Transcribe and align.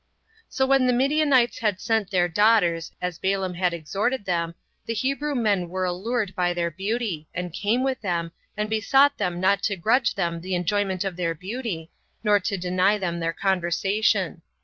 7. 0.49 0.49
So 0.49 0.65
when 0.65 0.87
the 0.87 0.93
Midianites 0.93 1.59
had 1.59 1.79
sent 1.79 2.09
their 2.09 2.27
daughters, 2.27 2.91
as 3.03 3.19
Balaam 3.19 3.53
had 3.53 3.71
exhorted 3.71 4.25
them, 4.25 4.55
the 4.87 4.95
Hebrew 4.95 5.35
men 5.35 5.69
were 5.69 5.85
allured 5.85 6.33
by 6.33 6.55
their 6.55 6.71
beauty, 6.71 7.27
and 7.35 7.53
came 7.53 7.83
with 7.83 8.01
them, 8.01 8.31
and 8.57 8.67
besought 8.67 9.19
them 9.19 9.39
not 9.39 9.61
to 9.61 9.75
grudge 9.75 10.15
them 10.15 10.41
the 10.41 10.55
enjoyment 10.55 11.03
of 11.03 11.17
their 11.17 11.35
beauty, 11.35 11.91
nor 12.23 12.39
to 12.39 12.57
deny 12.57 12.97
them 12.97 13.19
their 13.19 13.31
conversation. 13.31 14.41